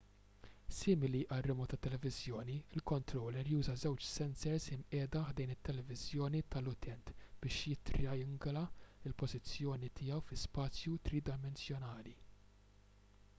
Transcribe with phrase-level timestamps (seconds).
[0.75, 7.13] simili għal remowt tat-televiżjoni il-kontrollur juża żewġ sensers imqiegħda ħdejn it-televiżjoni tal-utent
[7.45, 8.65] biex jittrijangula
[9.13, 12.17] l-pożizzjoni tiegħu fi spazju tridimensjonali